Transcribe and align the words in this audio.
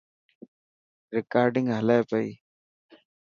رڪارڊنگ 1.15 1.67
هلي 1.77 1.99
پئي. 2.09 2.29